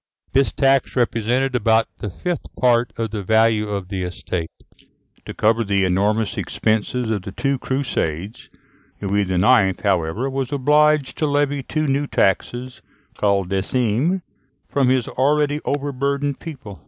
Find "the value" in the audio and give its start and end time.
3.11-3.69